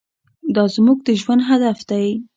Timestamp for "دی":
1.89-2.07